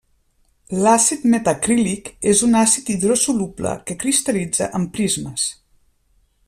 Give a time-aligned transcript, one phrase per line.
[0.85, 5.49] L'àcid metacrílic és un àcid hidrosoluble que cristal·litza en prismes.